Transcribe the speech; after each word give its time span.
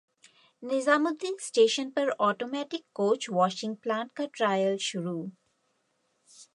Nizamuddin 0.63 1.35
station 1.41 1.89
पर 1.97 2.09
automatic 2.29 2.83
coach 2.95 3.29
washing 3.31 3.75
plant 3.83 4.11
का 4.15 4.25
trial 4.33 4.77
शुरू 4.91 5.17